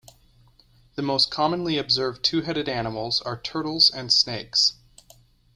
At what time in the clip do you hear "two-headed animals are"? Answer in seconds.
2.23-3.39